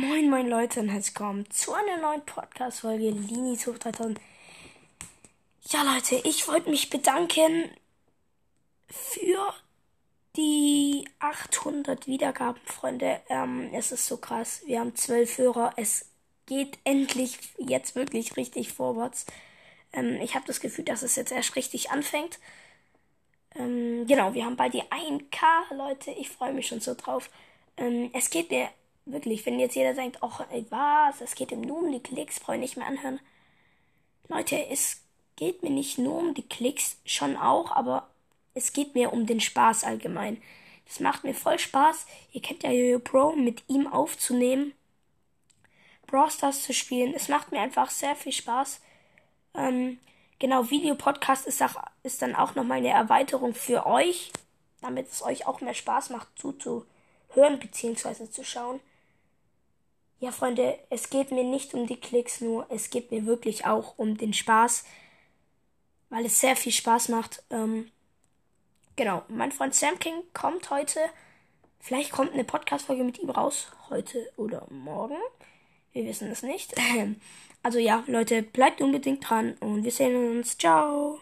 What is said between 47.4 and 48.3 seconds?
mir einfach sehr